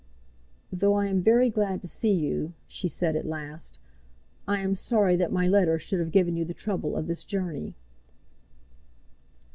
"Though 0.73 0.95
I 0.95 1.05
am 1.05 1.21
very 1.21 1.51
glad 1.51 1.83
to 1.83 1.87
see 1.87 2.11
you," 2.13 2.53
she 2.67 2.87
said, 2.87 3.15
at 3.15 3.23
last, 3.27 3.77
"I 4.47 4.57
am 4.61 4.73
sorry 4.73 5.15
that 5.15 5.31
my 5.31 5.47
letter 5.47 5.77
should 5.77 5.99
have 5.99 6.09
given 6.11 6.35
you 6.35 6.43
the 6.43 6.55
trouble 6.55 6.97
of 6.97 7.05
this 7.05 7.23
journey." 7.23 7.75